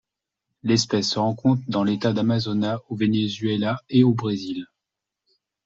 L'espèce 0.63 1.11
se 1.11 1.19
rencontre 1.19 1.61
dans 1.67 1.83
l'État 1.83 2.11
d'Amazonas 2.11 2.79
au 2.89 2.95
Venezuela 2.95 3.83
et 3.87 4.03
au 4.03 4.15
Brésil. 4.15 4.65